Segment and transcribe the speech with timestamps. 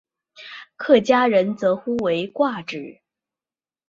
[0.77, 3.01] 客家人则呼为挂纸。